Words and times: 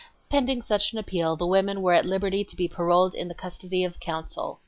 Pending 0.29 0.63
such 0.63 0.93
an 0.93 0.97
appeal 0.97 1.35
the 1.35 1.45
women 1.45 1.83
were 1.83 1.93
at 1.93 2.07
liberty 2.07 2.43
to 2.43 2.55
be 2.55 2.67
paroled 2.67 3.13
in 3.13 3.27
the 3.27 3.35
custody 3.35 3.83
of 3.83 3.99
counsel. 3.99 4.59